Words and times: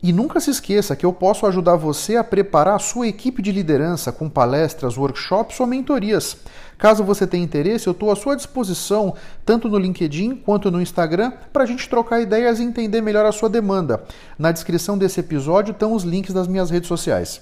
E 0.00 0.12
nunca 0.12 0.38
se 0.38 0.50
esqueça 0.50 0.94
que 0.94 1.04
eu 1.04 1.12
posso 1.12 1.44
ajudar 1.44 1.74
você 1.74 2.14
a 2.14 2.22
preparar 2.22 2.76
a 2.76 2.78
sua 2.78 3.08
equipe 3.08 3.42
de 3.42 3.50
liderança 3.50 4.12
com 4.12 4.28
palestras, 4.28 4.96
workshops 4.96 5.58
ou 5.58 5.66
mentorias. 5.66 6.36
Caso 6.78 7.02
você 7.02 7.26
tenha 7.26 7.42
interesse, 7.42 7.88
eu 7.88 7.92
estou 7.92 8.12
à 8.12 8.14
sua 8.14 8.36
disposição, 8.36 9.14
tanto 9.44 9.68
no 9.68 9.76
LinkedIn 9.76 10.36
quanto 10.36 10.70
no 10.70 10.80
Instagram, 10.80 11.32
para 11.52 11.64
a 11.64 11.66
gente 11.66 11.88
trocar 11.88 12.20
ideias 12.20 12.60
e 12.60 12.62
entender 12.62 13.00
melhor 13.00 13.26
a 13.26 13.32
sua 13.32 13.48
demanda. 13.48 14.04
Na 14.38 14.52
descrição 14.52 14.96
desse 14.96 15.18
episódio 15.18 15.72
estão 15.72 15.92
os 15.92 16.04
links 16.04 16.32
das 16.32 16.46
minhas 16.46 16.70
redes 16.70 16.86
sociais. 16.86 17.40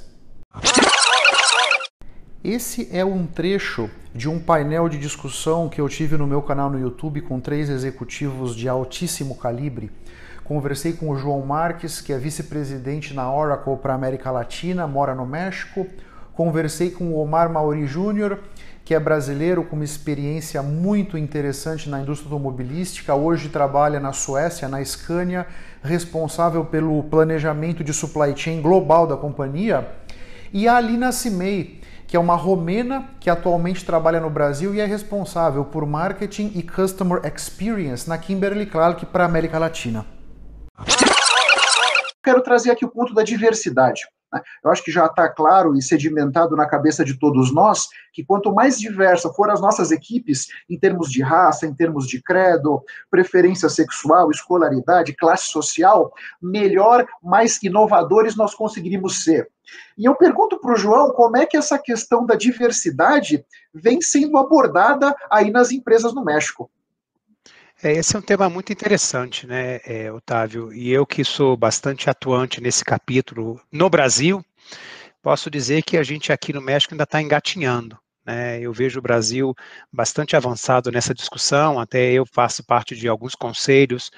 Esse 2.43 2.89
é 2.91 3.05
um 3.05 3.27
trecho 3.27 3.91
de 4.15 4.31
um 4.31 4.39
painel 4.39 4.89
de 4.89 4.97
discussão 4.97 5.69
que 5.69 5.79
eu 5.81 5.89
tive 5.91 6.17
no 6.17 6.27
meu 6.27 6.41
canal 6.41 6.71
no 6.71 6.81
YouTube 6.81 7.21
com 7.21 7.39
três 7.39 7.69
executivos 7.69 8.57
de 8.57 8.67
altíssimo 8.67 9.35
calibre 9.35 9.91
Conversei 10.47 10.93
com 10.93 11.11
o 11.11 11.17
João 11.17 11.45
Marques, 11.45 12.01
que 12.01 12.13
é 12.13 12.19
vice-presidente 12.19 13.13
na 13.13 13.35
Oracle 13.35 13.77
para 13.79 13.95
América 13.95 14.31
Latina, 14.31 14.87
mora 14.87 15.13
no 15.13 15.27
México. 15.27 15.89
Conversei 16.35 16.89
com 16.89 17.07
o 17.07 17.19
Omar 17.19 17.51
Mauri 17.51 17.85
Júnior, 17.85 18.39
que 18.85 18.95
é 18.95 19.01
brasileiro 19.01 19.65
com 19.65 19.75
uma 19.75 19.85
experiência 19.85 20.63
muito 20.63 21.19
interessante 21.19 21.91
na 21.91 22.01
indústria 22.01 22.29
automobilística. 22.29 23.13
Hoje 23.13 23.49
trabalha 23.49 23.99
na 23.99 24.13
Suécia, 24.13 24.69
na 24.69 24.85
Scania, 24.85 25.49
responsável 25.83 26.65
pelo 26.65 27.03
planejamento 27.03 27.83
de 27.83 27.93
supply 27.93 28.33
chain 28.37 28.63
global 28.63 29.05
da 29.05 29.17
companhia. 29.17 29.89
E 30.53 30.69
a 30.69 30.77
Alina 30.77 31.11
Cimei, 31.11 31.81
que 32.07 32.17
é 32.17 32.21
uma 32.21 32.37
romena 32.37 33.09
que 33.19 33.29
atualmente 33.29 33.85
trabalha 33.85 34.21
no 34.21 34.31
Brasil 34.31 34.73
e 34.73 34.81
é 34.81 34.87
responsável 34.87 35.65
por 35.65 35.85
marketing 35.85 36.53
e 36.55 36.63
customer 36.63 37.21
experience 37.27 38.09
na 38.09 38.17
Kimberly 38.17 38.67
Clark 38.67 39.07
para 39.07 39.25
a 39.25 39.27
América 39.27 39.59
Latina 39.59 40.16
quero 42.23 42.43
trazer 42.43 42.73
aqui 42.73 42.85
o 42.85 42.91
ponto 42.91 43.15
da 43.15 43.23
diversidade. 43.23 44.03
Né? 44.33 44.41
Eu 44.65 44.71
acho 44.71 44.83
que 44.83 44.91
já 44.91 45.07
está 45.07 45.29
claro 45.29 45.77
e 45.77 45.83
sedimentado 45.83 46.57
na 46.57 46.67
cabeça 46.67 47.05
de 47.05 47.19
todos 47.19 47.55
nós 47.55 47.89
que 48.13 48.25
quanto 48.25 48.53
mais 48.53 48.79
diversa 48.79 49.33
for 49.33 49.51
as 49.51 49.61
nossas 49.61 49.91
equipes, 49.91 50.49
em 50.69 50.79
termos 50.79 51.11
de 51.11 51.23
raça, 51.23 51.67
em 51.67 51.75
termos 51.75 52.07
de 52.07 52.21
credo, 52.21 52.83
preferência 53.11 53.69
sexual, 53.69 54.31
escolaridade, 54.31 55.15
classe 55.15 55.51
social, 55.51 56.13
melhor, 56.43 57.07
mais 57.23 57.63
inovadores 57.63 58.37
nós 58.37 58.55
conseguiríamos 58.55 59.23
ser. 59.23 59.49
E 59.99 60.05
eu 60.05 60.15
pergunto 60.15 60.59
para 60.61 60.73
o 60.73 60.77
João 60.77 61.11
como 61.11 61.37
é 61.37 61.47
que 61.47 61.57
essa 61.57 61.79
questão 61.79 62.25
da 62.25 62.35
diversidade 62.35 63.45
vem 63.75 64.01
sendo 64.01 64.39
abordada 64.39 65.15
aí 65.31 65.51
nas 65.51 65.71
empresas 65.71 66.15
no 66.15 66.25
México. 66.25 66.71
É, 67.83 67.93
esse 67.93 68.17
é 68.17 68.19
um 68.19 68.23
tema 68.23 68.49
muito 68.49 68.73
interessante, 68.73 69.47
né, 69.47 69.81
é, 69.85 70.11
Otávio? 70.11 70.73
E 70.73 70.91
eu 70.91 71.05
que 71.05 71.23
sou 71.23 71.55
bastante 71.57 72.09
atuante 72.09 72.59
nesse 72.59 72.83
capítulo 72.83 73.61
no 73.71 73.91
Brasil, 73.91 74.43
posso 75.23 75.51
dizer 75.51 75.83
que 75.83 75.99
a 75.99 76.03
gente 76.03 76.33
aqui 76.33 76.55
no 76.55 76.63
México 76.63 76.95
ainda 76.95 77.05
está 77.05 77.21
engatinhando. 77.21 77.99
Né? 78.25 78.61
Eu 78.61 78.73
vejo 78.73 78.99
o 78.99 79.03
Brasil 79.03 79.55
bastante 79.93 80.35
avançado 80.35 80.91
nessa 80.91 81.13
discussão, 81.15 81.79
até 81.79 82.13
eu 82.13 82.25
faço 82.25 82.65
parte 82.65 82.97
de 82.97 83.09
alguns 83.09 83.35
conselhos 83.35 84.11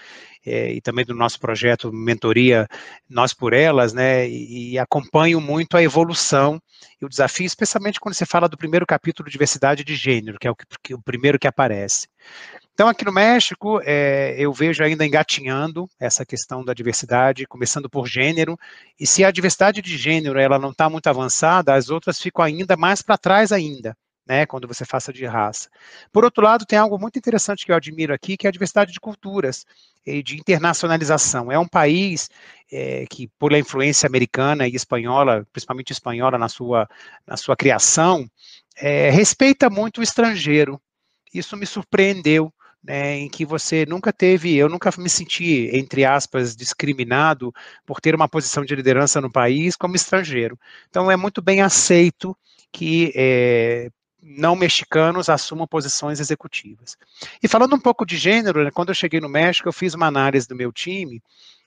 é, 0.45 0.73
e 0.73 0.81
também 0.81 1.05
do 1.05 1.15
nosso 1.15 1.39
projeto 1.39 1.93
Mentoria 1.93 2.69
Nós 3.09 3.33
por 3.33 3.53
Elas, 3.53 3.93
né? 3.93 4.29
E, 4.29 4.73
e 4.73 4.79
acompanho 4.79 5.41
muito 5.41 5.77
a 5.77 5.83
evolução 5.83 6.61
e 7.01 7.05
o 7.05 7.09
desafio, 7.09 7.47
especialmente 7.47 8.01
quando 8.01 8.15
você 8.15 8.27
fala 8.27 8.49
do 8.49 8.57
primeiro 8.57 8.87
capítulo 8.87 9.31
Diversidade 9.31 9.85
de 9.85 9.95
Gênero, 9.95 10.39
que 10.39 10.47
é 10.47 10.51
o, 10.51 10.57
que, 10.83 10.95
o 10.95 11.03
primeiro 11.03 11.39
que 11.39 11.47
aparece. 11.47 12.09
Então, 12.79 12.87
aqui 12.87 13.05
no 13.05 13.13
México, 13.13 13.81
é, 13.83 14.37
eu 14.39 14.53
vejo 14.53 14.85
ainda 14.85 15.05
engatinhando 15.05 15.91
essa 15.99 16.25
questão 16.25 16.65
da 16.65 16.73
diversidade, 16.73 17.45
começando 17.45 17.91
por 17.91 18.07
gênero, 18.07 18.57
e 19.01 19.05
se 19.05 19.25
a 19.25 19.33
diversidade 19.33 19.83
de 19.83 19.97
gênero 19.97 20.39
ela 20.39 20.61
não 20.61 20.71
está 20.71 20.89
muito 20.89 21.09
avançada, 21.09 21.75
as 21.75 21.91
outras 21.91 22.21
ficam 22.21 22.45
ainda 22.45 22.77
mais 22.77 23.03
para 23.03 23.19
trás 23.19 23.51
ainda. 23.51 23.97
Né, 24.29 24.45
quando 24.45 24.69
você 24.69 24.85
faça 24.85 25.11
de 25.11 25.25
raça. 25.25 25.71
Por 26.13 26.23
outro 26.23 26.45
lado, 26.45 26.67
tem 26.67 26.79
algo 26.79 26.99
muito 26.99 27.19
interessante 27.19 27.65
que 27.65 27.73
eu 27.73 27.77
admiro 27.77 28.13
aqui, 28.13 28.37
que 28.37 28.47
é 28.47 28.51
a 28.51 28.53
diversidade 28.53 28.93
de 28.93 29.01
culturas 29.01 29.65
e 30.05 30.23
de 30.23 30.37
internacionalização. 30.37 31.51
É 31.51 31.59
um 31.59 31.67
país 31.67 32.29
é, 32.71 33.07
que, 33.09 33.27
por 33.39 33.55
a 33.55 33.59
influência 33.59 34.07
americana 34.07 34.69
e 34.69 34.75
espanhola, 34.75 35.47
principalmente 35.51 35.93
espanhola 35.93 36.37
na 36.37 36.47
sua, 36.47 36.87
na 37.27 37.39
sua 37.39 37.57
criação, 37.57 38.31
é, 38.77 39.09
respeita 39.09 39.71
muito 39.71 39.99
o 39.99 40.03
estrangeiro. 40.03 40.79
Isso 41.33 41.57
me 41.57 41.65
surpreendeu 41.65 42.53
né, 42.83 43.17
em 43.19 43.29
que 43.31 43.47
você 43.47 43.87
nunca 43.87 44.13
teve, 44.13 44.55
eu 44.55 44.69
nunca 44.69 44.91
me 44.99 45.09
senti, 45.09 45.71
entre 45.73 46.05
aspas, 46.05 46.55
discriminado 46.55 47.53
por 47.87 47.99
ter 47.99 48.15
uma 48.15 48.29
posição 48.29 48.63
de 48.65 48.75
liderança 48.75 49.21
no 49.21 49.33
país 49.33 49.75
como 49.75 49.97
estrangeiro. 49.97 50.59
Então, 50.89 51.11
é 51.11 51.17
muito 51.17 51.41
bem 51.41 51.63
aceito 51.63 52.37
que 52.71 53.13
é, 53.17 53.91
não 54.23 54.57
mexicanos 54.57 55.29
assumam 55.29 55.67
posições 55.67 56.21
executivas. 56.21 56.97
E 57.43 57.49
falando 57.49 57.75
um 57.75 57.81
pouco 57.81 58.05
de 58.05 58.17
gênero, 58.17 58.65
né, 58.65 58.71
quando 58.71 58.89
eu 58.91 58.95
cheguei 58.95 59.21
no 59.21 59.29
México, 59.29 59.69
eu 59.69 59.73
fiz 59.73 59.95
uma 59.95 60.07
análise 60.07 60.49
do 60.49 60.57
meu 60.57 60.73
time, 60.73 61.23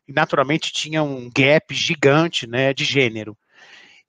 e 0.08 0.14
naturalmente 0.14 0.74
tinha 0.74 1.02
um 1.04 1.30
gap 1.34 1.74
gigante 1.74 2.48
né, 2.48 2.74
de 2.74 2.84
gênero. 2.84 3.38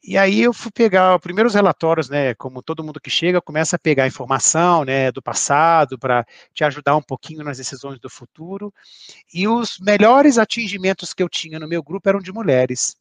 E 0.04 0.18
aí 0.18 0.42
eu 0.42 0.52
fui 0.52 0.72
pegar 0.72 1.14
os 1.14 1.20
primeiros 1.20 1.54
relatórios, 1.54 2.08
né, 2.08 2.34
como 2.34 2.60
todo 2.60 2.82
mundo 2.82 3.00
que 3.00 3.08
chega, 3.08 3.40
começa 3.40 3.76
a 3.76 3.78
pegar 3.78 4.04
informação, 4.04 4.84
né, 4.84 5.12
do 5.12 5.22
passado 5.22 5.96
para 5.96 6.26
te 6.52 6.64
ajudar 6.64 6.96
um 6.96 7.02
pouquinho 7.02 7.44
nas 7.44 7.58
decisões 7.58 8.00
do 8.00 8.10
futuro. 8.10 8.74
E 9.32 9.46
os 9.46 9.78
melhores 9.78 10.38
atingimentos 10.38 11.14
que 11.14 11.22
eu 11.22 11.28
tinha 11.28 11.60
no 11.60 11.68
meu 11.68 11.82
grupo 11.84 12.08
eram 12.08 12.18
de 12.18 12.32
mulheres. 12.32 12.96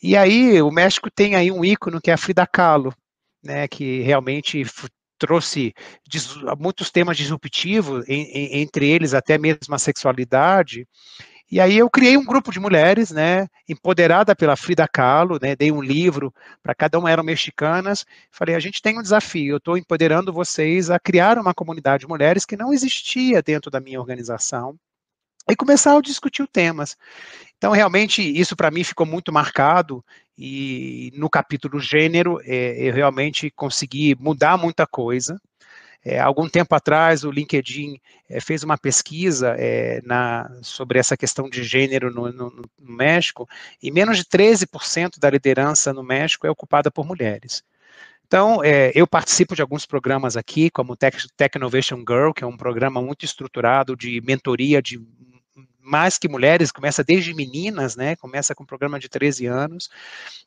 E 0.00 0.16
aí 0.16 0.62
o 0.62 0.70
México 0.70 1.10
tem 1.10 1.34
aí 1.34 1.50
um 1.50 1.64
ícone 1.64 2.00
que 2.00 2.12
é 2.12 2.14
a 2.14 2.18
Frida 2.18 2.46
Kahlo, 2.46 2.94
né, 3.44 3.68
que 3.68 4.00
realmente 4.00 4.64
trouxe 5.18 5.72
muitos 6.58 6.90
temas 6.90 7.16
disruptivos, 7.16 8.04
entre 8.08 8.88
eles 8.88 9.14
até 9.14 9.38
mesmo 9.38 9.74
a 9.74 9.78
sexualidade. 9.78 10.86
E 11.50 11.60
aí 11.60 11.76
eu 11.76 11.88
criei 11.88 12.16
um 12.16 12.24
grupo 12.24 12.50
de 12.50 12.58
mulheres, 12.58 13.10
né, 13.10 13.46
empoderada 13.68 14.34
pela 14.34 14.56
Frida 14.56 14.88
Kahlo, 14.88 15.38
né, 15.40 15.54
dei 15.54 15.70
um 15.70 15.82
livro 15.82 16.34
para 16.62 16.74
cada 16.74 16.98
uma 16.98 17.10
eram 17.10 17.22
mexicanas. 17.22 18.04
Falei, 18.30 18.54
a 18.54 18.60
gente 18.60 18.82
tem 18.82 18.98
um 18.98 19.02
desafio, 19.02 19.54
eu 19.54 19.58
estou 19.58 19.76
empoderando 19.76 20.32
vocês 20.32 20.90
a 20.90 20.98
criar 20.98 21.38
uma 21.38 21.54
comunidade 21.54 22.00
de 22.00 22.08
mulheres 22.08 22.44
que 22.44 22.56
não 22.56 22.72
existia 22.72 23.42
dentro 23.42 23.70
da 23.70 23.78
minha 23.78 24.00
organização 24.00 24.76
e 25.48 25.54
começar 25.54 25.96
a 25.96 26.00
discutir 26.00 26.48
temas. 26.48 26.96
Então, 27.64 27.72
realmente, 27.72 28.20
isso 28.20 28.54
para 28.54 28.70
mim 28.70 28.84
ficou 28.84 29.06
muito 29.06 29.32
marcado, 29.32 30.04
e 30.36 31.10
no 31.16 31.30
capítulo 31.30 31.80
gênero, 31.80 32.38
é, 32.44 32.76
eu 32.76 32.92
realmente 32.92 33.50
consegui 33.50 34.14
mudar 34.20 34.58
muita 34.58 34.86
coisa, 34.86 35.40
é, 36.04 36.20
algum 36.20 36.46
tempo 36.46 36.74
atrás, 36.74 37.24
o 37.24 37.30
LinkedIn 37.30 37.98
é, 38.28 38.38
fez 38.38 38.62
uma 38.62 38.76
pesquisa 38.76 39.56
é, 39.58 40.02
na, 40.04 40.46
sobre 40.60 40.98
essa 40.98 41.16
questão 41.16 41.48
de 41.48 41.64
gênero 41.64 42.12
no, 42.12 42.30
no, 42.30 42.50
no 42.50 42.68
México, 42.78 43.48
e 43.82 43.90
menos 43.90 44.18
de 44.18 44.26
13% 44.26 45.18
da 45.18 45.30
liderança 45.30 45.90
no 45.90 46.02
México 46.02 46.46
é 46.46 46.50
ocupada 46.50 46.90
por 46.90 47.06
mulheres. 47.06 47.64
Então, 48.26 48.62
é, 48.62 48.92
eu 48.94 49.06
participo 49.06 49.54
de 49.56 49.62
alguns 49.62 49.86
programas 49.86 50.36
aqui, 50.36 50.68
como 50.68 50.92
o 50.92 50.96
Tech, 50.96 51.16
Tech 51.34 51.56
Innovation 51.56 52.04
Girl, 52.06 52.32
que 52.32 52.44
é 52.44 52.46
um 52.46 52.58
programa 52.58 53.00
muito 53.00 53.24
estruturado 53.24 53.96
de 53.96 54.20
mentoria 54.20 54.82
de 54.82 55.00
mais 55.84 56.18
que 56.18 56.28
mulheres, 56.28 56.72
começa 56.72 57.04
desde 57.04 57.34
meninas, 57.34 57.96
né? 57.96 58.16
Começa 58.16 58.54
com 58.54 58.62
um 58.64 58.66
programa 58.66 58.98
de 58.98 59.08
13 59.08 59.46
anos. 59.46 59.88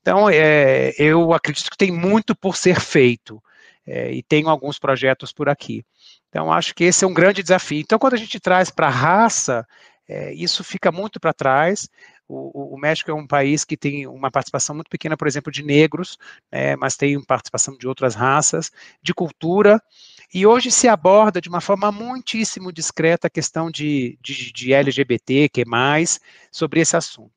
Então, 0.01 0.29
é, 0.29 0.93
eu 0.97 1.33
acredito 1.33 1.69
que 1.69 1.77
tem 1.77 1.91
muito 1.91 2.35
por 2.35 2.57
ser 2.57 2.79
feito. 2.79 3.41
é, 3.87 4.11
e 4.11 4.21
tenho 4.21 4.49
alguns 4.49 4.77
projetos 4.77 5.31
por 5.31 5.47
aqui. 5.47 5.85
Então, 6.29 6.51
acho 6.51 6.75
que 6.75 6.83
esse 6.83 7.05
é 7.05 7.07
um 7.07 7.13
grande 7.13 7.41
desafio. 7.41 7.79
Então, 7.79 7.97
quando 7.97 8.15
a 8.15 8.17
gente 8.17 8.39
traz 8.39 8.69
para 8.69 8.87
a 8.87 8.91
raça, 8.91 9.65
é, 10.07 10.33
isso 10.33 10.63
fica 10.63 10.91
muito 10.91 11.19
para 11.19 11.33
trás. 11.33 11.89
O, 12.27 12.75
o, 12.75 12.77
México 12.77 13.09
é 13.09 13.13
um 13.13 13.25
país 13.25 13.63
que 13.63 13.77
tem 13.77 14.05
uma 14.05 14.29
participação 14.29 14.75
muito 14.75 14.89
pequena, 14.89 15.15
por 15.15 15.27
exemplo, 15.27 15.51
de 15.51 15.63
negros, 15.63 16.17
né, 16.51 16.75
mas 16.75 16.97
tem 16.97 17.21
participação 17.23 17.77
de 17.77 17.87
outras 17.87 18.15
raças, 18.15 18.69
de 19.01 19.13
cultura, 19.13 19.81
e 20.33 20.45
hoje 20.45 20.69
se 20.71 20.87
aborda 20.87 21.39
de 21.39 21.49
uma 21.49 21.61
forma 21.61 21.91
muitíssimo 21.91 22.71
discreta 22.71 23.27
a 23.27 23.29
questão 23.29 23.71
de, 23.71 24.17
de, 24.21 24.51
de 24.51 24.73
LGBT, 24.73 25.49
que 25.49 25.65
mais, 25.65 26.19
sobre 26.51 26.81
esse 26.81 26.95
assunto. 26.97 27.31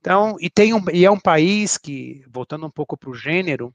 Então, 0.00 0.36
e, 0.40 0.50
tem 0.50 0.74
um, 0.74 0.82
e 0.92 1.04
é 1.04 1.10
um 1.10 1.18
país 1.18 1.78
que, 1.78 2.22
voltando 2.28 2.66
um 2.66 2.70
pouco 2.70 2.96
para 2.96 3.10
o 3.10 3.14
gênero, 3.14 3.74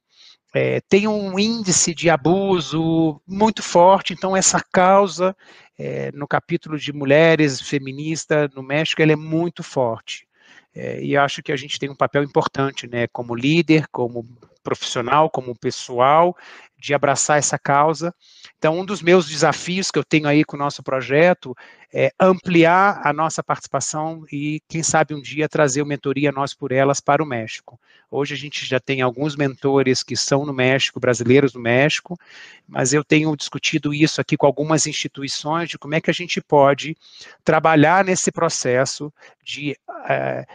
é, 0.54 0.82
tem 0.82 1.08
um 1.08 1.40
índice 1.40 1.96
de 1.96 2.10
abuso 2.10 3.20
muito 3.28 3.64
forte, 3.64 4.14
então 4.14 4.38
essa 4.38 4.64
causa, 4.72 5.36
é, 5.78 6.12
no 6.12 6.28
capítulo 6.28 6.78
de 6.78 6.94
mulheres 6.94 7.60
feminista 7.60 8.48
no 8.56 8.62
México, 8.62 9.02
ela 9.02 9.14
é 9.14 9.16
muito 9.16 9.64
forte. 9.64 10.28
É, 10.76 11.04
e 11.04 11.18
acho 11.18 11.42
que 11.42 11.52
a 11.52 11.56
gente 11.56 11.80
tem 11.80 11.90
um 11.90 11.96
papel 11.96 12.24
importante, 12.24 12.88
né, 12.88 13.08
como 13.08 13.36
líder, 13.36 13.88
como 13.92 14.28
profissional, 14.64 15.30
como 15.30 15.58
pessoal, 15.58 16.36
de 16.84 16.94
abraçar 16.94 17.38
essa 17.38 17.58
causa. 17.58 18.14
Então, 18.58 18.78
um 18.78 18.84
dos 18.84 19.02
meus 19.02 19.26
desafios 19.26 19.90
que 19.90 19.98
eu 19.98 20.04
tenho 20.04 20.28
aí 20.28 20.44
com 20.44 20.58
o 20.58 20.60
nosso 20.60 20.84
projeto 20.84 21.56
é 21.94 22.12
ampliar 22.20 23.00
a 23.06 23.14
nossa 23.14 23.42
participação 23.42 24.26
e, 24.30 24.62
quem 24.68 24.84
sabe, 24.84 25.16
um 25.16 25.22
dia 25.22 25.48
trazer 25.48 25.82
o 25.82 25.86
Mentoria 25.86 26.30
Nós 26.30 26.54
por 26.54 26.74
Elas 26.74 27.00
para 27.00 27.24
o 27.24 27.26
México. 27.26 27.80
Hoje 28.12 28.34
a 28.34 28.38
gente 28.38 28.66
já 28.66 28.82
tem 28.82 29.00
alguns 29.00 29.38
mentores 29.38 30.04
que 30.04 30.18
são 30.18 30.46
no 30.46 30.52
México, 30.52 31.00
brasileiros 31.00 31.54
no 31.54 31.62
México, 31.62 32.20
mas 32.68 32.92
eu 32.92 33.02
tenho 33.02 33.34
discutido 33.38 33.94
isso 33.94 34.20
aqui 34.20 34.36
com 34.36 34.46
algumas 34.46 34.86
instituições 34.86 35.70
de 35.70 35.78
como 35.78 35.96
é 35.96 36.02
que 36.02 36.10
a 36.10 36.14
gente 36.14 36.42
pode 36.42 36.98
trabalhar 37.46 38.04
nesse 38.04 38.30
processo 38.30 39.10
de, 39.42 39.78
uh, 39.90 40.46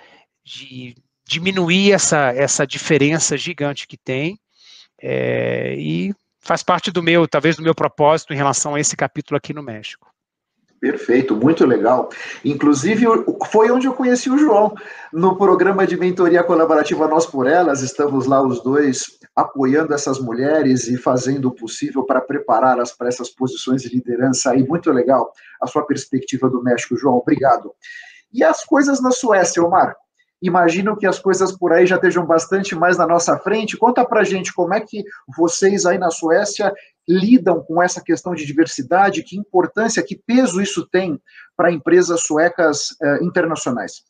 de 0.45 0.95
diminuir 1.27 1.93
essa, 1.93 2.35
essa 2.35 2.67
diferença 2.67 3.35
gigante 3.35 3.87
que 3.89 3.97
tem 3.97 4.39
é, 5.01 5.75
e 5.77 6.15
faz 6.41 6.63
parte 6.63 6.91
do 6.91 7.03
meu, 7.03 7.27
talvez 7.27 7.57
do 7.57 7.63
meu 7.63 7.75
propósito 7.75 8.33
em 8.33 8.37
relação 8.37 8.75
a 8.75 8.81
esse 8.81 8.97
capítulo 8.97 9.37
aqui 9.37 9.53
no 9.53 9.63
México. 9.63 10.09
Perfeito, 10.81 11.35
muito 11.35 11.67
legal. 11.67 12.09
Inclusive, 12.45 13.05
foi 13.51 13.69
onde 13.71 13.87
eu 13.87 13.93
conheci 13.93 14.31
o 14.31 14.39
João, 14.39 14.75
no 15.13 15.37
programa 15.37 15.85
de 15.85 15.97
mentoria 15.97 16.45
colaborativa 16.45 17.09
Nós 17.09 17.27
por 17.27 17.49
Elas. 17.49 17.83
Estamos 17.83 18.27
lá 18.27 18.41
os 18.41 18.63
dois 18.63 19.19
apoiando 19.35 19.93
essas 19.93 20.21
mulheres 20.21 20.87
e 20.87 20.97
fazendo 20.97 21.49
o 21.49 21.55
possível 21.55 22.05
para 22.05 22.21
prepará-las 22.21 22.93
para 22.93 23.09
essas 23.09 23.29
posições 23.29 23.83
de 23.83 23.89
liderança 23.89 24.53
aí. 24.53 24.63
Muito 24.63 24.93
legal 24.93 25.33
a 25.61 25.67
sua 25.67 25.85
perspectiva 25.85 26.49
do 26.49 26.63
México, 26.63 26.97
João. 26.97 27.17
Obrigado. 27.17 27.73
E 28.33 28.45
as 28.45 28.65
coisas 28.65 29.01
na 29.01 29.11
Suécia, 29.11 29.63
Omar? 29.63 29.97
Imagino 30.41 30.97
que 30.97 31.07
as 31.07 31.19
coisas 31.19 31.57
por 31.57 31.73
aí 31.73 31.87
já 31.87 31.97
estejam 31.97 32.25
bastante 32.25 32.75
mais 32.75 32.97
na 32.97 33.07
nossa 33.07 33.37
frente. 33.39 33.77
Conta 33.77 34.05
pra 34.05 34.23
gente 34.23 34.55
como 34.55 34.73
é 34.75 34.81
que 34.81 35.03
vocês 35.37 35.85
aí 35.85 35.99
na 35.99 36.11
Suécia 36.11 36.73
lidam 37.09 37.63
com 37.63 37.83
essa 37.83 38.03
questão 38.03 38.35
de 38.35 38.47
diversidade, 38.47 39.23
que 39.23 39.37
importância, 39.37 40.03
que 40.03 40.17
peso 40.17 40.61
isso 40.61 40.87
tem 40.87 41.21
para 41.57 41.73
empresas 41.73 42.21
suecas 42.23 42.97
eh, 43.03 43.19
internacionais? 43.23 44.05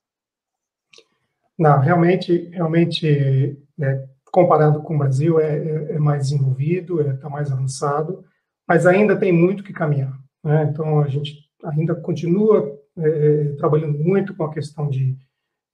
Não, 1.59 1.81
realmente, 1.81 2.49
realmente, 2.53 3.59
é, 3.81 4.05
comparado 4.31 4.81
com 4.83 4.95
o 4.95 4.99
Brasil, 4.99 5.41
é, 5.41 5.59
é, 5.59 5.93
é 5.95 5.99
mais 5.99 6.25
desenvolvido, 6.25 7.01
está 7.01 7.27
é, 7.27 7.31
mais 7.31 7.51
avançado, 7.51 8.25
mas 8.67 8.87
ainda 8.87 9.17
tem 9.17 9.33
muito 9.33 9.65
que 9.65 9.73
caminhar. 9.73 10.13
Né? 10.45 10.69
Então, 10.71 11.01
a 11.01 11.09
gente 11.09 11.49
ainda 11.65 11.95
continua 11.95 12.79
é, 12.97 13.09
é, 13.09 13.45
trabalhando 13.57 13.99
muito 13.99 14.35
com 14.37 14.45
a 14.45 14.53
questão 14.53 14.89
de 14.89 15.17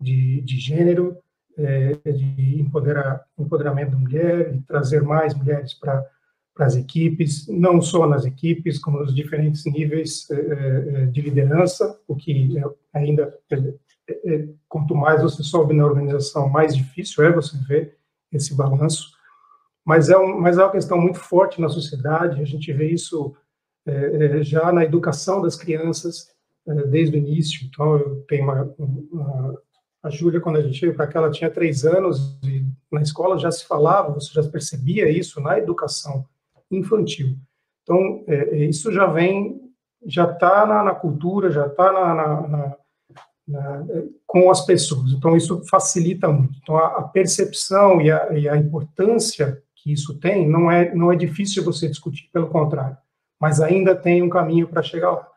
de, 0.05 0.43
de 0.43 0.59
gênero, 0.59 1.17
é, 1.56 1.95
de 2.12 2.61
empoderar, 2.61 3.25
empoderamento 3.39 3.93
da 3.93 3.97
mulher, 3.99 4.55
e 4.55 4.61
trazer 4.62 5.03
mais 5.03 5.35
mulheres 5.35 5.73
para 5.75 6.05
as 6.59 6.77
equipes, 6.77 7.49
não 7.49 7.81
só 7.81 8.06
nas 8.06 8.25
equipes, 8.25 8.79
como 8.79 8.99
nos 8.99 9.15
diferentes 9.15 9.65
níveis 9.65 10.29
é, 10.31 10.35
é 10.37 11.06
de 11.06 11.21
liderança, 11.21 11.99
o 12.06 12.15
que 12.15 12.59
é 12.59 12.65
ainda, 12.93 13.37
é, 13.51 14.35
é, 14.35 14.49
quanto 14.69 14.95
mais 14.95 15.23
você 15.23 15.43
sobe 15.43 15.75
na 15.75 15.87
organização, 15.87 16.49
mais 16.49 16.77
difícil 16.77 17.25
é 17.25 17.33
você 17.33 17.56
ver 17.67 17.97
esse 18.31 18.55
balanço. 18.55 19.12
Mas 19.85 20.09
é, 20.09 20.17
um, 20.17 20.41
mas 20.41 20.59
é 20.59 20.62
uma 20.62 20.73
questão 20.73 21.01
muito 21.01 21.19
forte 21.19 21.61
na 21.61 21.69
sociedade, 21.69 22.41
a 22.41 22.45
gente 22.45 22.73
vê 22.73 22.91
isso 22.91 23.35
já 24.41 24.73
na 24.73 24.83
educação 24.83 25.43
das 25.43 25.56
crianças, 25.56 26.35
desde 26.91 27.17
o 27.17 27.19
início. 27.19 27.67
Então, 27.67 27.99
eu 27.99 28.25
tenho 28.27 28.45
uma, 28.45 28.75
uma, 28.79 29.62
a 30.05 30.11
Júlia, 30.11 30.39
quando 30.39 30.56
a 30.56 30.62
gente 30.62 30.79
veio 30.79 30.95
para 30.95 31.06
cá, 31.06 31.19
ela 31.19 31.31
tinha 31.31 31.51
três 31.51 31.87
anos 31.87 32.39
e 32.45 32.62
na 32.93 33.01
escola 33.01 33.39
já 33.39 33.51
se 33.51 33.67
falava, 33.67 34.12
você 34.12 34.31
já 34.35 34.47
percebia 34.51 35.09
isso 35.09 35.41
na 35.41 35.59
educação 35.59 36.27
infantil. 36.71 37.39
Então, 37.83 38.23
é, 38.27 38.35
é 38.35 38.65
isso 38.67 38.93
já 38.93 39.06
vem, 39.06 39.62
já 40.06 40.31
está 40.31 40.67
na, 40.67 40.85
na, 40.85 40.95
cultura, 40.95 41.51
já 41.51 41.67
está 41.67 41.91
na, 41.91 42.15
na, 42.15 42.77
na, 43.49 43.87
é, 43.89 44.05
com 44.27 44.51
as 44.51 44.67
pessoas. 44.67 45.11
Então, 45.12 45.35
isso 45.35 45.62
facilita 45.71 46.29
muito. 46.29 46.59
Então, 46.62 46.77
a, 46.77 46.99
a 46.99 47.03
percepção 47.05 47.99
e 48.03 48.11
a, 48.11 48.31
e 48.39 48.47
a, 48.47 48.59
importância 48.59 49.62
que 49.75 49.91
isso 49.91 50.21
tem 50.21 50.47
não 50.47 50.71
é, 50.71 50.95
não 50.95 51.11
é 51.11 51.17
difícil 51.17 51.65
você 51.65 51.89
discutir, 51.89 52.29
pelo 52.31 52.49
contrário, 52.49 52.99
mas 53.41 53.59
ainda 53.59 53.97
tem 53.97 54.23
um 54.23 54.29
caminho 54.29 54.69
para 54.69 54.83
chegar 54.83 55.12
lá. 55.12 55.29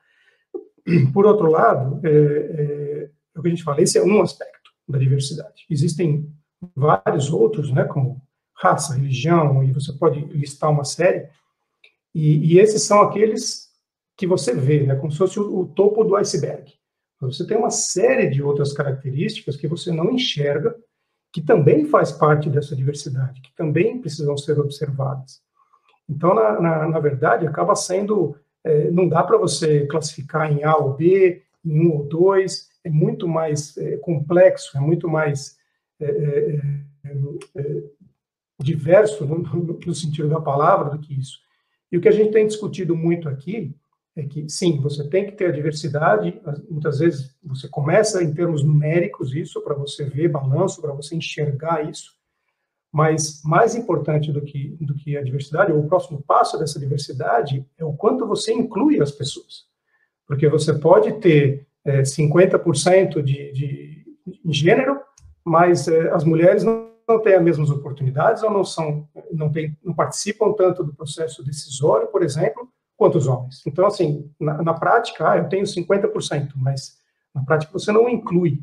Por 1.14 1.25
outro 1.25 1.50
lado, 1.50 2.02
é, 2.04 2.10
é, 2.10 3.10
é 3.34 3.40
o 3.40 3.42
que 3.42 3.48
a 3.48 3.52
gente 3.52 3.64
fala, 3.64 3.81
esse 3.81 3.98
é 3.98 4.04
um 4.04 4.22
aspecto 4.22 4.56
da 4.88 4.98
diversidade. 4.98 5.66
Existem 5.69 6.31
vários 6.75 7.31
outros, 7.31 7.72
né, 7.72 7.84
como 7.84 8.22
raça, 8.56 8.95
religião, 8.95 9.63
e 9.63 9.72
você 9.72 9.94
pode 9.94 10.19
listar 10.25 10.72
uma 10.72 10.84
série, 10.84 11.28
e, 12.13 12.54
e 12.54 12.60
esses 12.60 12.81
são 12.84 13.01
aqueles 13.01 13.68
que 14.18 14.25
você 14.25 14.54
vê, 14.54 14.86
né, 14.86 14.95
como 14.95 15.12
se 15.12 15.18
fosse 15.18 15.39
o, 15.39 15.60
o 15.60 15.68
topo 15.68 16.04
do 16.04 16.16
iceberg. 16.16 16.74
Você 17.22 17.45
tem 17.45 17.57
uma 17.57 17.69
série 17.69 18.30
de 18.30 18.42
outras 18.44 18.74
características 18.74 19.56
que 19.56 19.68
você 19.68 19.92
não 19.92 20.12
enxerga, 20.12 20.75
que 21.31 21.42
também 21.42 21.86
faz 21.86 22.12
parte 22.12 22.50
dessa 22.50 22.76
diversidade, 22.76 23.42
que 23.42 23.54
também 23.56 24.00
precisam 24.00 24.38
ser 24.38 24.59
observadas. 24.59 25.42
Então, 26.09 26.33
na, 26.33 26.59
na, 26.59 26.88
na 26.88 27.00
verdade, 27.00 27.45
acaba 27.45 27.76
sendo, 27.76 28.35
é, 28.64 28.90
não 28.92 29.07
dá 29.07 29.23
para 29.23 29.38
você 29.38 29.85
classificar 29.88 30.52
em 30.52 30.64
A 30.64 30.76
ou 30.78 30.94
B, 30.94 31.44
em 31.66 31.88
um 31.88 31.92
ou 31.92 32.04
dois, 32.06 32.69
é 32.87 32.89
muito 32.89 33.27
mais 33.27 33.77
é, 33.77 33.97
complexo, 33.97 34.77
é 34.77 34.79
muito 34.79 35.09
mais 35.09 35.57
é, 35.99 36.06
é, 36.06 36.61
é, 37.06 37.59
é 37.59 37.83
diverso 38.59 39.25
no, 39.25 39.39
no, 39.39 39.94
sentido 39.95 40.29
da 40.29 40.39
palavra 40.39 40.89
do 40.89 40.99
que 40.99 41.13
isso. 41.13 41.39
E 41.91 41.97
o 41.97 42.01
que 42.01 42.07
a 42.07 42.11
gente 42.11 42.31
tem 42.31 42.47
discutido 42.47 42.95
muito 42.95 43.27
aqui 43.27 43.75
é 44.15 44.23
que, 44.23 44.49
sim, 44.49 44.79
você 44.79 45.07
tem 45.07 45.25
que 45.25 45.33
ter 45.33 45.47
a 45.47 45.51
diversidade, 45.51 46.41
muitas 46.69 46.99
vezes 46.99 47.37
você 47.44 47.67
começa 47.67 48.23
em 48.23 48.33
termos 48.33 48.63
numéricos 48.63 49.35
isso, 49.35 49.61
para 49.61 49.75
você 49.75 50.06
ver 50.06 50.29
balanço, 50.29 50.81
para 50.81 50.94
você 50.94 51.15
enxergar 51.15 51.87
isso, 51.87 52.15
mas 52.91 53.44
mais 53.44 53.75
importante 53.75 54.31
do 54.31 54.41
que, 54.41 54.75
do 54.81 54.95
que 54.95 55.15
a 55.17 55.23
diversidade, 55.23 55.71
ou 55.71 55.79
o 55.79 55.87
próximo 55.87 56.23
passo 56.23 56.57
dessa 56.57 56.79
diversidade, 56.79 57.65
é 57.77 57.85
o 57.85 57.94
quanto 57.94 58.25
você 58.25 58.51
inclui 58.53 58.99
as 58.99 59.11
pessoas. 59.11 59.65
Porque 60.25 60.49
você 60.49 60.73
pode 60.73 61.19
ter 61.19 61.67
é, 61.87 62.01
50% 62.01 63.21
de, 63.21 63.51
de, 63.53 64.06
gênero, 64.45 64.99
mas 65.44 65.87
é, 65.87 66.11
as 66.11 66.23
mulheres 66.25 66.63
não, 66.63 66.91
não 67.07 67.21
têm 67.21 67.35
as 67.35 67.41
mesmas 67.41 67.69
oportunidades 67.69 68.44
ou 68.44 68.51
não 68.51 68.63
são, 68.63 69.07
não, 69.31 69.49
tem, 69.49 69.77
não 69.83 69.94
participam 69.94 70.51
tanto 70.51 70.83
do 70.83 70.94
processo 70.94 71.44
decisório, 71.44 72.07
por 72.07 72.21
exemplo, 72.21 72.69
quanto 72.97 73.17
os 73.17 73.27
homens. 73.27 73.65
Então, 73.65 73.87
assim, 73.87 74.29
na, 74.39 74.61
na 74.61 74.73
prática, 74.73 75.31
ah, 75.31 75.37
eu 75.37 75.47
tenho 75.47 75.63
50%, 75.63 76.51
mas 76.57 76.97
na 77.33 77.44
prática 77.44 77.71
você 77.71 77.91
não 77.91 78.09
inclui. 78.09 78.59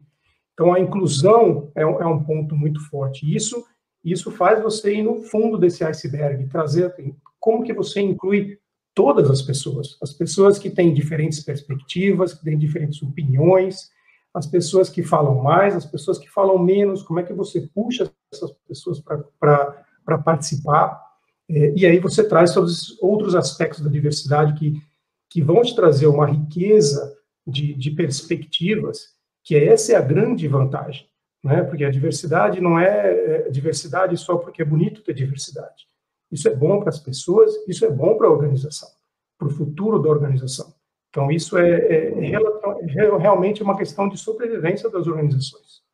Então, 0.52 0.72
a 0.74 0.78
inclusão 0.78 1.72
é 1.74 1.82
é 1.82 2.06
um 2.06 2.22
ponto 2.22 2.54
muito 2.54 2.80
forte. 2.88 3.34
Isso, 3.34 3.64
isso 4.04 4.30
faz 4.30 4.62
você 4.62 4.96
ir 4.96 5.02
no 5.02 5.22
fundo 5.22 5.56
desse 5.56 5.82
iceberg, 5.82 6.46
trazer 6.48 6.86
assim, 6.86 7.16
como 7.40 7.64
que 7.64 7.72
você 7.72 8.00
inclui 8.00 8.58
todas 8.94 9.30
as 9.30 9.42
pessoas, 9.42 9.98
as 10.00 10.12
pessoas 10.12 10.58
que 10.58 10.70
têm 10.70 10.94
diferentes 10.94 11.40
perspectivas, 11.40 12.32
que 12.32 12.44
têm 12.44 12.56
diferentes 12.56 13.02
opiniões, 13.02 13.90
as 14.32 14.46
pessoas 14.46 14.88
que 14.88 15.02
falam 15.02 15.42
mais, 15.42 15.76
as 15.76 15.84
pessoas 15.84 16.18
que 16.18 16.28
falam 16.28 16.58
menos, 16.58 17.02
como 17.02 17.20
é 17.20 17.22
que 17.22 17.32
você 17.32 17.60
puxa 17.60 18.10
essas 18.32 18.50
pessoas 18.66 19.00
para 19.00 20.18
participar, 20.18 21.00
é, 21.48 21.72
e 21.76 21.86
aí 21.86 21.98
você 21.98 22.26
traz 22.26 22.54
todos 22.54 22.90
os 22.90 23.02
outros 23.02 23.34
aspectos 23.34 23.80
da 23.80 23.90
diversidade 23.90 24.54
que, 24.54 24.80
que 25.28 25.42
vão 25.42 25.62
te 25.62 25.74
trazer 25.74 26.06
uma 26.06 26.26
riqueza 26.26 27.16
de, 27.46 27.74
de 27.74 27.90
perspectivas, 27.90 29.14
que 29.42 29.56
essa 29.56 29.92
é 29.92 29.96
a 29.96 30.00
grande 30.00 30.48
vantagem, 30.48 31.06
né? 31.42 31.62
porque 31.62 31.84
a 31.84 31.90
diversidade 31.90 32.60
não 32.60 32.78
é, 32.78 33.46
é 33.46 33.50
diversidade 33.50 34.16
só 34.16 34.38
porque 34.38 34.62
é 34.62 34.64
bonito 34.64 35.02
ter 35.02 35.14
diversidade, 35.14 35.86
Isso 36.34 36.48
é 36.48 36.54
bom 36.54 36.80
para 36.80 36.88
as 36.88 36.98
pessoas, 36.98 37.52
isso 37.68 37.84
é 37.84 37.90
bom 37.90 38.18
para 38.18 38.26
a 38.26 38.30
organização, 38.30 38.88
para 39.38 39.46
o 39.46 39.50
futuro 39.50 40.02
da 40.02 40.10
organização. 40.10 40.74
Então, 41.08 41.30
isso 41.30 41.56
é, 41.56 41.70
é, 41.70 42.12
é, 42.12 42.32
é 42.32 43.16
realmente 43.18 43.62
uma 43.62 43.76
questão 43.76 44.08
de 44.08 44.18
sobrevivência 44.18 44.90
das 44.90 45.06
organizações. 45.06 45.84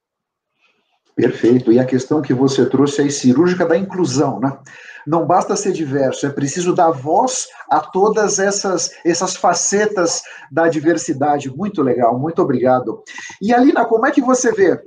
Perfeito. 1.15 1.71
E 1.71 1.79
a 1.79 1.85
questão 1.85 2.23
que 2.23 2.33
você 2.33 2.65
trouxe 2.65 3.03
aí, 3.03 3.11
cirúrgica 3.11 3.67
da 3.67 3.77
inclusão, 3.77 4.41
né? 4.41 4.59
Não 5.07 5.27
basta 5.27 5.57
ser 5.57 5.73
diverso, 5.73 6.27
é 6.27 6.31
preciso 6.31 6.75
dar 6.75 6.91
voz 6.91 7.49
a 7.71 7.81
todas 7.81 8.39
essas, 8.39 8.91
essas 9.05 9.37
facetas 9.37 10.23
da 10.51 10.69
diversidade. 10.69 11.55
Muito 11.55 11.83
legal, 11.83 12.19
muito 12.19 12.41
obrigado. 12.41 13.03
E 13.43 13.53
Alina, 13.53 13.85
como 13.85 14.07
é 14.07 14.11
que 14.11 14.23
você 14.23 14.53
vê 14.53 14.81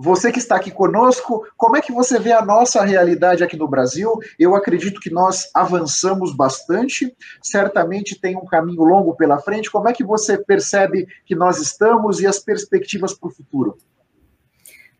você 0.00 0.30
que 0.30 0.38
está 0.38 0.54
aqui 0.54 0.70
conosco, 0.70 1.44
como 1.56 1.76
é 1.76 1.80
que 1.80 1.90
você 1.90 2.20
vê 2.20 2.30
a 2.30 2.44
nossa 2.44 2.84
realidade 2.84 3.42
aqui 3.42 3.56
no 3.56 3.66
Brasil? 3.66 4.12
Eu 4.38 4.54
acredito 4.54 5.00
que 5.00 5.10
nós 5.10 5.50
avançamos 5.52 6.32
bastante, 6.32 7.12
certamente 7.42 8.20
tem 8.20 8.36
um 8.36 8.46
caminho 8.46 8.84
longo 8.84 9.16
pela 9.16 9.40
frente. 9.40 9.68
Como 9.68 9.88
é 9.88 9.92
que 9.92 10.04
você 10.04 10.38
percebe 10.38 11.08
que 11.26 11.34
nós 11.34 11.58
estamos 11.58 12.20
e 12.20 12.28
as 12.28 12.38
perspectivas 12.38 13.12
para 13.12 13.28
o 13.28 13.32
futuro? 13.32 13.76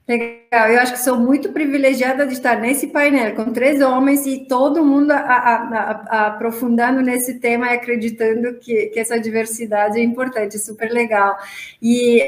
Legal, 0.08 0.70
eu 0.70 0.80
acho 0.80 0.94
que 0.94 1.00
sou 1.00 1.18
muito 1.20 1.52
privilegiada 1.52 2.26
de 2.26 2.32
estar 2.32 2.58
nesse 2.58 2.86
painel 2.86 3.34
com 3.34 3.52
três 3.52 3.82
homens 3.82 4.24
e 4.24 4.46
todo 4.46 4.82
mundo 4.82 5.10
a, 5.10 5.18
a, 5.18 5.90
a, 6.08 6.26
aprofundando 6.28 7.02
nesse 7.02 7.38
tema 7.38 7.66
e 7.66 7.74
acreditando 7.74 8.54
que, 8.54 8.86
que, 8.86 8.98
essa 8.98 9.20
diversidade 9.20 10.00
é 10.00 10.02
importante, 10.02 10.58
super 10.58 10.90
legal. 10.90 11.36
E 11.82 12.26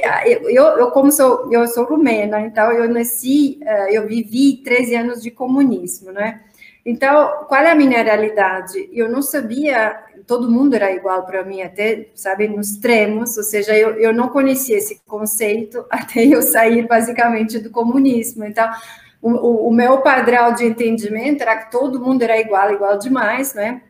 eu, 0.55 0.65
eu 0.65 0.91
como 0.91 1.11
sou, 1.11 1.51
eu 1.51 1.67
sou 1.69 1.87
rumena, 1.87 2.43
então 2.43 2.71
eu 2.71 2.87
nasci, 2.87 3.59
eh, 3.63 3.97
eu 3.97 4.07
vivi 4.07 4.59
13 4.63 4.95
anos 4.97 5.23
de 5.23 5.31
comunismo, 5.31 6.13
né? 6.13 6.43
Então, 6.85 7.45
qual 7.47 7.61
é 7.63 7.71
a 7.71 7.75
minha 7.75 8.03
realidade? 8.03 8.89
Eu 8.93 9.09
não 9.09 9.21
sabia, 9.21 9.99
todo 10.27 10.51
mundo 10.51 10.75
era 10.75 10.93
igual 10.93 11.25
para 11.27 11.45
mim, 11.45 11.63
até, 11.63 12.09
sabe, 12.15 12.49
nos 12.49 12.71
extremos, 12.71 13.37
ou 13.37 13.43
seja, 13.43 13.77
eu, 13.77 13.91
eu 13.95 14.13
não 14.13 14.29
conhecia 14.29 14.79
esse 14.79 15.01
conceito 15.07 15.85
até 15.91 16.25
eu 16.25 16.43
sair, 16.43 16.87
basicamente, 16.87 17.59
do 17.59 17.71
comunismo. 17.71 18.45
Então, 18.45 18.71
o, 19.21 19.69
o 19.69 19.73
meu 19.73 19.99
padrão 19.99 20.55
de 20.55 20.65
entendimento 20.65 21.43
era 21.43 21.57
que 21.57 21.71
todo 21.71 22.01
mundo 22.01 22.23
era 22.23 22.41
igual, 22.41 22.73
igual 22.73 22.99
demais, 22.99 23.53
né? 23.53 23.83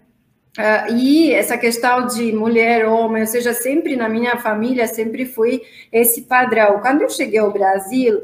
Uh, 0.59 0.93
e 0.97 1.33
essa 1.33 1.57
questão 1.57 2.07
de 2.07 2.33
mulher, 2.33 2.85
homem, 2.85 3.23
ou 3.23 3.29
seja, 3.29 3.55
sempre 3.55 3.95
na 3.95 4.09
minha 4.09 4.37
família, 4.37 4.89
sempre 4.89 5.25
foi 5.25 5.63
esse 5.93 6.23
padrão. 6.23 6.81
Quando 6.81 7.03
eu 7.03 7.09
cheguei 7.09 7.39
ao 7.39 7.53
Brasil, 7.53 8.21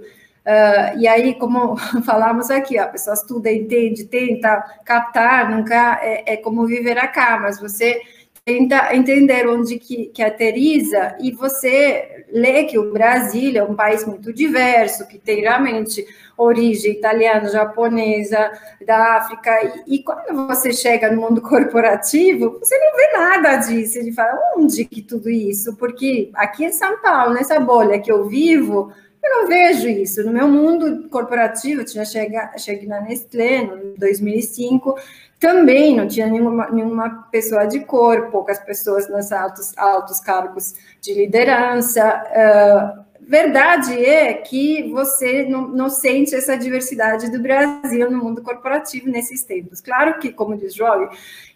Uh, 0.46 0.96
e 0.98 1.08
aí, 1.08 1.34
como 1.34 1.76
falamos 2.06 2.52
aqui, 2.52 2.78
a 2.78 2.86
pessoa 2.86 3.14
estuda, 3.14 3.50
entende, 3.50 4.04
tenta 4.04 4.62
captar, 4.84 5.50
nunca 5.50 5.98
é, 6.00 6.34
é, 6.34 6.36
como 6.36 6.64
viver 6.64 6.94
cá, 7.10 7.36
mas 7.42 7.58
você 7.58 8.00
tenta 8.44 8.94
entender 8.94 9.48
onde 9.48 9.76
que, 9.76 10.06
que 10.06 10.22
aterriza 10.22 11.16
e 11.18 11.32
você 11.32 12.26
lê 12.30 12.62
que 12.62 12.78
o 12.78 12.92
Brasil 12.92 13.56
é 13.56 13.64
um 13.64 13.74
país 13.74 14.06
muito 14.06 14.32
diverso, 14.32 15.08
que 15.08 15.18
tem 15.18 15.40
realmente 15.40 16.06
origem 16.38 16.92
italiana, 16.92 17.48
japonesa, 17.48 18.52
da 18.86 19.16
África, 19.16 19.50
e, 19.88 19.96
e, 19.96 20.02
quando 20.04 20.46
você 20.46 20.72
chega 20.72 21.10
no 21.10 21.22
mundo 21.22 21.40
corporativo, 21.42 22.60
você 22.60 22.78
não 22.78 22.94
vê 22.94 23.18
nada 23.18 23.56
disso, 23.56 23.98
ele 23.98 24.12
fala, 24.12 24.38
onde 24.56 24.84
que 24.84 25.02
tudo 25.02 25.28
isso? 25.28 25.74
Porque 25.74 26.30
aqui 26.34 26.66
em 26.66 26.72
São 26.72 27.00
Paulo, 27.00 27.34
nessa 27.34 27.58
bolha 27.58 27.98
que 27.98 28.12
eu 28.12 28.28
vivo, 28.28 28.92
eu 29.26 29.40
não 29.40 29.48
vejo 29.48 29.88
isso. 29.88 30.24
No 30.24 30.32
meu 30.32 30.48
mundo 30.48 31.08
corporativo, 31.08 31.80
eu 31.80 31.84
tinha 31.84 32.04
chegado, 32.04 32.58
cheguei 32.58 32.86
na 32.86 33.00
Nestlé 33.00 33.62
em 33.62 33.94
2005, 33.98 34.94
também 35.40 35.96
não 35.96 36.06
tinha 36.06 36.26
nenhuma, 36.26 36.70
nenhuma 36.70 37.28
pessoa 37.30 37.66
de 37.66 37.80
cor, 37.80 38.30
poucas 38.30 38.58
pessoas 38.60 39.08
nos 39.08 39.32
altos, 39.32 39.76
altos 39.76 40.20
cargos 40.20 40.74
de 41.00 41.12
liderança. 41.12 42.22
Uh, 42.30 43.06
verdade 43.20 43.92
é 44.04 44.32
que 44.34 44.88
você 44.92 45.44
não, 45.44 45.66
não, 45.68 45.90
sente 45.90 46.34
essa 46.34 46.56
diversidade 46.56 47.30
do 47.30 47.40
Brasil 47.40 48.08
no 48.10 48.18
mundo 48.18 48.40
corporativo 48.40 49.10
nesses 49.10 49.42
tempos. 49.42 49.80
Claro 49.80 50.20
que, 50.20 50.32
como 50.32 50.56
diz 50.56 50.74
Joy 50.74 51.08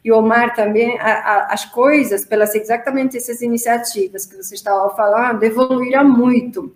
e 0.04 0.10
Omar 0.10 0.54
também, 0.54 0.98
a, 0.98 1.12
a, 1.12 1.52
as 1.52 1.64
coisas, 1.64 2.24
pelas 2.24 2.54
exatamente 2.54 3.16
essas 3.16 3.40
iniciativas 3.40 4.26
que 4.26 4.36
você 4.36 4.56
estava 4.56 4.94
falando, 4.96 5.42
evoluíram 5.44 6.04
muito. 6.04 6.74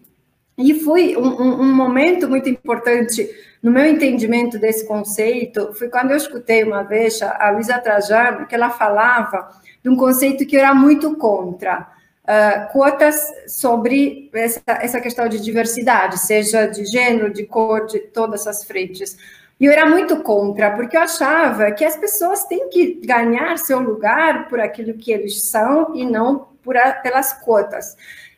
E 0.56 0.80
foi 0.80 1.16
um, 1.16 1.26
um, 1.26 1.60
um, 1.62 1.74
momento 1.74 2.28
muito 2.28 2.48
importante 2.48 3.28
no 3.62 3.70
meu 3.70 3.84
entendimento 3.84 4.58
desse 4.58 4.86
conceito, 4.86 5.72
foi 5.74 5.88
quando 5.88 6.12
eu 6.12 6.16
escutei 6.16 6.62
uma 6.62 6.82
vez 6.82 7.20
a 7.22 7.50
Luísa 7.50 7.78
Trajano, 7.78 8.46
que 8.46 8.54
ela 8.54 8.70
falava 8.70 9.48
de 9.82 9.88
um 9.88 9.96
conceito 9.96 10.46
que 10.46 10.54
eu 10.54 10.60
era 10.60 10.74
muito 10.74 11.16
contra, 11.16 11.88
uh, 12.24 12.72
cotas 12.72 13.16
sobre 13.48 14.30
essa, 14.32 14.62
essa 14.66 15.00
questão 15.00 15.28
de 15.28 15.40
diversidade, 15.40 16.18
seja 16.18 16.66
de 16.66 16.84
gênero, 16.84 17.32
de 17.32 17.44
cor, 17.44 17.86
de 17.86 18.00
todas 18.00 18.46
as 18.46 18.64
frentes. 18.64 19.16
E 19.58 19.66
eu 19.66 19.72
era 19.72 19.86
muito 19.86 20.22
contra, 20.22 20.72
porque 20.72 20.96
eu 20.96 21.00
achava 21.00 21.70
que 21.72 21.84
as 21.84 21.96
pessoas 21.96 22.44
têm 22.44 22.68
que 22.68 23.00
ganhar 23.04 23.56
seu 23.58 23.78
lugar 23.78 24.48
por 24.48 24.60
aquilo 24.60 24.94
que 24.94 25.12
eles 25.12 25.42
são 25.44 25.94
e 25.94 26.04
não 26.04 26.48
por 26.62 26.76
a, 26.76 26.92
pelas 26.92 27.32
cotas. 27.32 27.96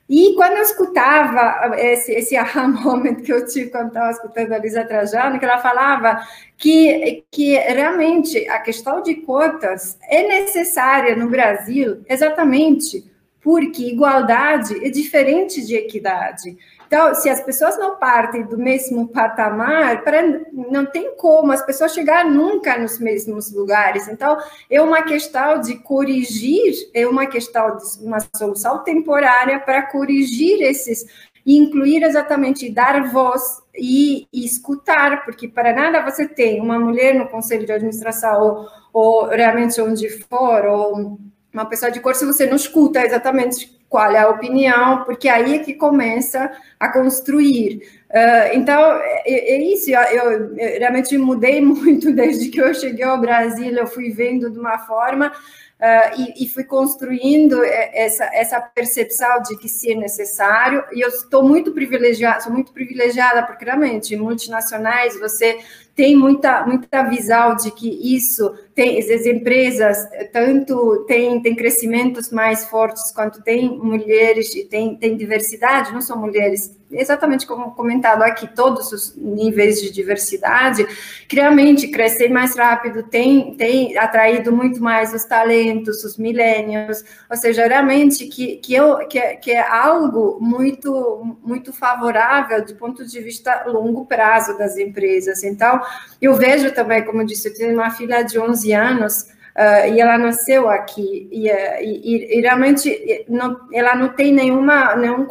E 0.09 0.35
quando 0.35 0.53
eu 0.53 0.63
escutava 0.63 1.77
esse, 1.79 2.13
esse 2.13 2.37
aha 2.39 2.69
moment 2.69 3.17
que 3.17 3.33
eu 3.33 3.45
tive 3.47 3.71
quando 3.71 3.89
estava 3.89 4.11
escutando 4.11 4.53
a 4.53 4.59
Lisa 4.59 4.85
Trajano, 4.85 5.39
que 5.39 5.45
ela 5.45 5.59
falava 5.59 6.21
que, 6.57 7.25
que 7.31 7.57
realmente 7.57 8.49
a 8.49 8.61
questão 8.61 9.03
de 9.03 9.17
cotas 9.17 9.99
é 10.09 10.27
necessária 10.29 11.17
no 11.17 11.29
Brasil 11.29 12.05
exatamente 12.09 13.05
porque 13.47 13.85
igualdade 13.85 14.85
é 14.85 14.91
diferente 14.91 15.65
de 15.65 15.77
equidade. 15.77 16.57
Então, 16.87 17.15
se 17.15 17.29
as 17.29 17.41
pessoas 17.41 17.77
não 17.79 17.97
partem 17.97 18.45
do 18.45 18.57
mesmo 18.57 19.09
patamar, 19.09 20.05
para, 20.05 20.23
não 20.53 20.87
tem 20.87 21.17
como 21.17 21.51
as 21.51 21.65
pessoas 21.65 21.93
chegar 21.93 22.25
nunca 22.25 22.79
nos 22.79 22.99
mesmos 22.99 23.53
lugares. 23.53 24.07
Então, 24.09 24.39
é 24.71 24.81
uma 24.81 25.03
questão 25.03 25.61
de 25.61 25.77
corrigir, 25.77 26.89
é 26.95 27.07
uma 27.07 27.27
questão 27.27 27.77
de 27.77 28.05
uma 28.05 28.19
solução 28.35 28.85
temporária 28.85 29.59
para 29.59 29.83
corrigir 29.83 30.63
esses 30.63 31.05
e 31.45 31.57
incluir 31.57 32.03
exatamente 32.03 32.71
dar 32.71 33.09
voz 33.11 33.43
e, 33.75 34.27
e, 34.33 34.45
escutar, 34.45 35.25
porque 35.25 35.47
para 35.47 35.73
nada 35.73 36.03
você 36.03 36.27
tem 36.27 36.61
uma 36.61 36.79
mulher 36.79 37.15
no 37.15 37.29
conselho 37.29 37.65
de 37.65 37.73
administração 37.73 38.43
ou, 38.43 38.69
ou 38.93 39.29
realmente 39.29 39.81
onde 39.81 40.09
for, 40.09 40.65
ou 40.65 41.19
uma 41.53 41.65
pessoa 41.67 41.91
de 41.91 42.01
cor, 42.01 42.15
se 42.15 42.27
você 42.27 42.47
não 42.47 42.57
escuta 42.57 43.05
exatamente 43.05 43.76
qual 43.89 44.11
é 44.13 44.19
a 44.19 44.29
opinião, 44.29 45.05
porque 45.05 45.29
aí 45.29 45.57
é 45.57 45.59
que 45.61 45.75
começa 45.75 46.51
a 46.79 46.93
construir. 46.93 47.83
Uh, 48.11 48.55
então, 48.55 48.81
é, 49.25 49.55
é 49.55 49.63
isso, 49.63 49.91
eu, 49.91 50.31
eu, 50.31 50.55
realmente 50.79 51.17
mudei 51.19 51.61
muito 51.65 52.13
desde 52.13 52.49
que 52.49 52.61
eu 52.61 52.75
cheguei 52.75 53.05
ao 53.05 53.21
Brasil, 53.21 53.73
eu 53.73 53.87
fui 53.87 54.11
vendo 54.11 54.51
de 54.51 54.59
uma 54.59 54.79
forma 54.79 55.33
uh, 55.81 56.21
e, 56.21 56.45
e, 56.45 56.49
fui 56.49 56.65
construindo 56.65 57.63
essa, 57.65 58.25
essa 58.33 58.61
percepção 58.61 59.41
de 59.43 59.57
que 59.59 59.69
se 59.69 59.93
é 59.93 59.95
necessário, 59.95 60.85
e 60.93 61.01
eu 61.01 61.09
estou 61.09 61.43
muito 61.43 61.73
privilegiada, 61.73 62.41
sou 62.41 62.53
muito 62.53 62.73
privilegiada, 62.73 63.43
porque 63.43 63.65
realmente, 63.65 64.17
multinacionais, 64.17 65.19
você 65.19 65.59
tem 65.95 66.15
muita, 66.15 66.67
muita 66.67 67.03
visão 67.05 67.57
de 67.57 67.71
que 67.71 68.15
isso 68.15 68.55
tem 68.75 68.99
as 68.99 69.25
empresas 69.25 69.97
tanto 70.31 71.05
tem, 71.07 71.41
tem 71.41 71.57
crescimentos 71.57 72.31
mais 72.31 72.67
fortes 72.67 73.11
quanto 73.13 73.43
tem 73.43 73.67
mulheres 73.79 74.55
e 74.55 74.67
tem, 74.67 74.95
tem 74.95 75.17
diversidade, 75.17 75.95
não 75.95 76.03
são 76.03 76.19
mulheres, 76.19 76.77
exatamente 76.99 77.47
como 77.47 77.73
comentado 77.73 78.23
aqui, 78.23 78.47
todos 78.47 78.93
os 78.93 79.17
níveis 79.17 79.81
de 79.81 79.91
diversidade, 79.91 80.87
que 81.29 81.37
realmente 81.37 81.89
crescer 81.89 82.29
mais 82.29 82.57
rápido 82.57 83.03
tem, 83.03 83.55
tem 83.55 83.97
atraído 83.99 84.53
muito 84.53 84.83
mais 84.83 85.13
os 85.15 85.25
talentos, 85.25 86.05
os 86.05 86.17
milênios, 86.17 87.05
ou 87.31 87.37
seja, 87.37 87.67
realmente 87.67 88.27
que, 88.27 88.57
que, 88.57 88.75
eu, 88.75 89.07
que, 89.09 89.19
é, 89.19 89.37
que 89.37 89.51
é 89.53 89.61
algo 89.61 90.39
muito, 90.41 91.37
muito 91.43 91.73
favorável 91.73 92.65
do 92.65 92.75
ponto 92.77 93.07
de 93.07 93.21
vista 93.21 93.65
longo 93.67 94.07
prazo 94.07 94.57
das 94.59 94.77
empresas. 94.77 95.45
Então, 95.45 95.81
eu 96.21 96.35
vejo 96.35 96.73
também, 96.73 97.05
como 97.05 97.23
eu 97.23 97.27
disse, 97.27 97.49
eu 97.49 97.55
tenho 97.55 97.75
uma 97.75 97.91
filha 97.91 98.23
de 98.23 98.39
11 98.39 98.73
anos 98.73 99.36
uh, 99.57 99.93
e 99.93 100.01
ela 100.01 100.19
nasceu 100.19 100.69
aqui. 100.69 101.29
E, 101.33 101.49
e, 101.49 102.39
e 102.39 102.41
realmente 102.41 103.25
não, 103.29 103.59
ela 103.73 103.95
não 103.95 104.11
tem 104.11 104.33
nenhuma, 104.33 104.95
nenhum 104.97 105.27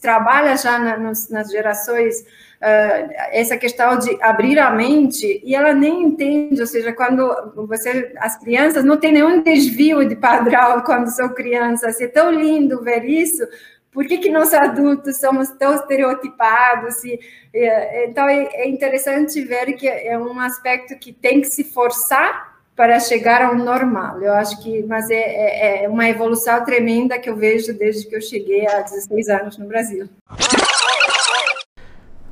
trabalha 0.00 0.56
já 0.56 0.78
na, 0.78 0.96
nos, 0.96 1.28
nas 1.28 1.50
gerações 1.50 2.20
uh, 2.20 3.12
essa 3.32 3.56
questão 3.56 3.98
de 3.98 4.16
abrir 4.22 4.58
a 4.58 4.70
mente 4.70 5.42
e 5.44 5.54
ela 5.54 5.74
nem 5.74 6.04
entende, 6.04 6.60
ou 6.60 6.66
seja, 6.66 6.92
quando 6.92 7.28
você 7.66 8.12
as 8.18 8.38
crianças 8.38 8.84
não 8.84 8.96
tem 8.96 9.12
nenhum 9.12 9.42
desvio 9.42 10.08
de 10.08 10.14
padrão 10.14 10.82
quando 10.86 11.08
são 11.08 11.28
crianças, 11.30 12.00
é 12.00 12.06
tão 12.06 12.30
lindo 12.30 12.82
ver 12.82 13.04
isso. 13.04 13.46
Por 13.90 14.06
que, 14.06 14.18
que 14.18 14.30
nós 14.30 14.52
adultos 14.52 15.16
somos 15.16 15.48
tão 15.52 15.74
estereotipados? 15.74 17.02
E, 17.02 17.18
e, 17.54 18.06
então, 18.06 18.28
é, 18.28 18.44
é 18.52 18.68
interessante 18.68 19.40
ver 19.40 19.72
que 19.72 19.88
é 19.88 20.18
um 20.18 20.38
aspecto 20.38 20.98
que 20.98 21.14
tem 21.14 21.40
que 21.40 21.46
se 21.46 21.64
forçar 21.64 22.55
para 22.76 23.00
chegar 23.00 23.40
ao 23.40 23.54
normal. 23.54 24.20
Eu 24.20 24.34
acho 24.34 24.62
que, 24.62 24.82
mas 24.82 25.10
é, 25.10 25.14
é, 25.14 25.84
é 25.84 25.88
uma 25.88 26.06
evolução 26.08 26.62
tremenda 26.62 27.18
que 27.18 27.30
eu 27.30 27.34
vejo 27.34 27.72
desde 27.72 28.06
que 28.06 28.14
eu 28.14 28.20
cheguei 28.20 28.68
há 28.68 28.82
16 28.82 29.28
anos 29.28 29.58
no 29.58 29.66
Brasil. 29.66 30.06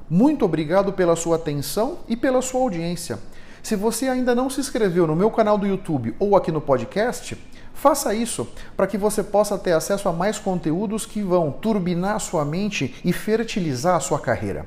Muito 0.09 0.45
obrigado 0.45 0.93
pela 0.93 1.17
sua 1.17 1.37
atenção 1.37 2.01
e 2.07 2.15
pela 2.15 2.43
sua 2.43 2.61
audiência. 2.61 3.19
Se 3.63 3.75
você 3.75 4.07
ainda 4.07 4.35
não 4.35 4.51
se 4.51 4.61
inscreveu 4.61 5.07
no 5.07 5.17
meu 5.17 5.31
canal 5.31 5.57
do 5.57 5.67
YouTube 5.67 6.15
ou 6.19 6.37
aqui 6.37 6.53
no 6.53 6.61
podcast, 6.61 7.35
faça 7.73 8.15
isso 8.15 8.47
para 8.77 8.87
que 8.87 8.99
você 8.99 9.23
possa 9.23 9.57
ter 9.57 9.73
acesso 9.73 10.07
a 10.07 10.13
mais 10.13 10.39
conteúdos 10.39 11.07
que 11.07 11.23
vão 11.23 11.51
turbinar 11.51 12.21
sua 12.21 12.45
mente 12.45 12.95
e 13.03 13.15
fertilizar 13.15 13.97
a 13.97 14.01
sua 14.01 14.21
carreira. 14.21 14.67